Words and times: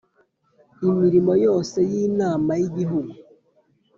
imirimo 0.89 1.33
yose 1.45 1.77
y’Inama 1.91 2.51
y’igihugu 2.61 3.13